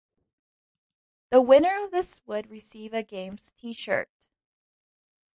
The 1.29 1.41
winner 1.43 1.83
of 1.83 1.91
this 1.91 2.21
would 2.25 2.49
receive 2.49 2.91
a 2.91 3.03
Games 3.03 3.51
T-shirt. 3.51 4.29